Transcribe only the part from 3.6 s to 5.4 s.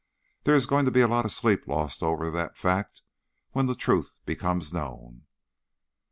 the truth becomes known."